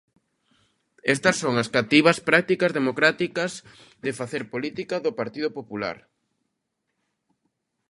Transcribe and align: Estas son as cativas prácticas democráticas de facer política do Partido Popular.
Estas 1.15 1.35
son 1.43 1.53
as 1.63 1.71
cativas 1.75 2.17
prácticas 2.29 2.75
democráticas 2.79 3.51
de 4.05 4.11
facer 4.19 4.43
política 4.53 4.95
do 5.05 5.11
Partido 5.19 5.49
Popular. 5.57 5.97